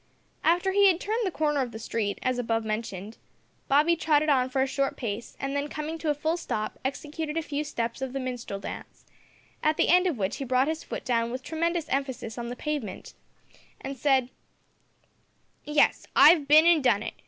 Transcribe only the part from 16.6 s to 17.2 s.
an' done it.